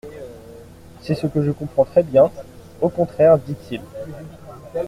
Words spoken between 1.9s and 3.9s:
bien, au contraire, dit-il.